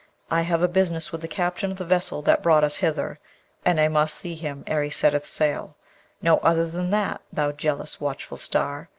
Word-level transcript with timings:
I 0.31 0.41
have 0.41 0.63
a 0.63 0.67
business 0.67 1.11
with 1.11 1.21
the 1.21 1.27
captain 1.27 1.69
of 1.69 1.77
the 1.77 1.85
vessel 1.85 2.23
that 2.23 2.41
brought 2.41 2.63
us 2.63 2.77
hither, 2.77 3.19
and 3.63 3.79
I 3.79 3.87
must 3.87 4.17
see 4.17 4.33
him 4.33 4.63
ere 4.65 4.81
he 4.81 4.89
setteth 4.89 5.27
sail; 5.27 5.75
no 6.23 6.37
other 6.39 6.65
than 6.67 6.89
that, 6.89 7.21
thou 7.31 7.51
jealous, 7.51 8.01
watchful 8.01 8.37
star! 8.37 8.89